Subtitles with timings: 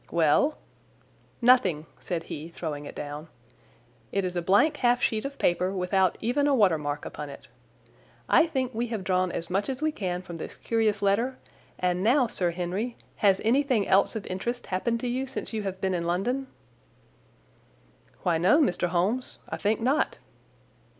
[0.09, 0.57] "Well?"
[1.43, 3.27] "Nothing," said he, throwing it down.
[4.11, 7.49] "It is a blank half sheet of paper, without even a water mark upon it.
[8.27, 11.37] I think we have drawn as much as we can from this curious letter;
[11.77, 15.79] and now, Sir Henry, has anything else of interest happened to you since you have
[15.79, 16.47] been in London?"
[18.23, 18.87] "Why, no, Mr.
[18.87, 19.37] Holmes.
[19.49, 20.17] I think not."